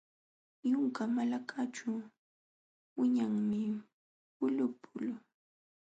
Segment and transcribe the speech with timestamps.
[0.69, 1.91] Yunka malakaćhu
[2.97, 3.61] wiñanmi
[4.35, 5.13] pulupulu.